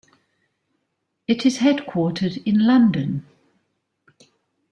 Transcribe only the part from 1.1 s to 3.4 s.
It is headquartered in London.